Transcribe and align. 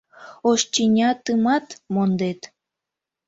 Ош 0.49 0.61
тӱнятымат 0.71 1.67
мондет. 1.93 2.41